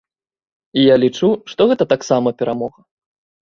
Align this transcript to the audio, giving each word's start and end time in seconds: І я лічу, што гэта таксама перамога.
І 0.77 0.85
я 0.85 0.95
лічу, 1.03 1.29
што 1.53 1.69
гэта 1.75 1.89
таксама 1.95 2.29
перамога. 2.43 2.79